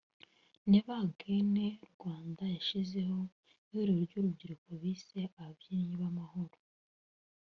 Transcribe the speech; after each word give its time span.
Never 0.71 0.97
Again 1.07 1.55
Rwanda 1.91 2.43
yashyizeho 2.55 3.19
ihuriro 3.67 4.01
ry’urubyiruko 4.07 4.69
bise 4.81 5.19
“Ababibyi 5.39 5.93
b’amahoro” 6.01 6.57